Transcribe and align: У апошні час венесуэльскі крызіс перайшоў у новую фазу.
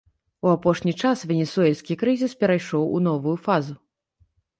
У 0.45 0.51
апошні 0.53 0.93
час 1.01 1.17
венесуэльскі 1.31 1.97
крызіс 2.03 2.33
перайшоў 2.45 2.83
у 2.95 3.03
новую 3.09 3.35
фазу. 3.45 3.77